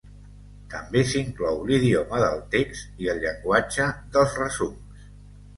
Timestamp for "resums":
4.45-5.07